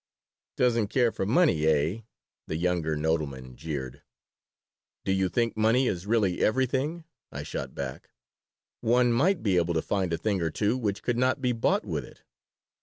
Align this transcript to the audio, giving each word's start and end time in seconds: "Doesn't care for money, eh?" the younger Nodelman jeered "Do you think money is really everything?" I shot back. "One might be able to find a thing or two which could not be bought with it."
"Doesn't 0.57 0.87
care 0.87 1.11
for 1.11 1.27
money, 1.27 1.63
eh?" 1.67 1.99
the 2.47 2.55
younger 2.57 2.95
Nodelman 2.95 3.55
jeered 3.55 4.01
"Do 5.05 5.11
you 5.11 5.29
think 5.29 5.55
money 5.55 5.85
is 5.85 6.07
really 6.07 6.39
everything?" 6.41 7.03
I 7.31 7.43
shot 7.43 7.75
back. 7.75 8.09
"One 8.79 9.13
might 9.13 9.43
be 9.43 9.57
able 9.57 9.75
to 9.75 9.81
find 9.83 10.11
a 10.11 10.17
thing 10.17 10.41
or 10.41 10.49
two 10.49 10.75
which 10.75 11.03
could 11.03 11.19
not 11.19 11.39
be 11.39 11.51
bought 11.51 11.85
with 11.85 12.03
it." 12.03 12.23